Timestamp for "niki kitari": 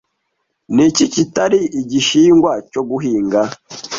0.75-1.59